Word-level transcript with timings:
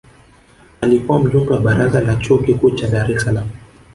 alikuwa 0.81 1.19
mjumbe 1.19 1.53
wa 1.53 1.59
baraza 1.59 2.01
la 2.01 2.15
chuo 2.15 2.37
kikuu 2.37 2.69
cha 2.71 2.87
dar 2.89 3.11
es 3.11 3.23
salaam 3.23 3.49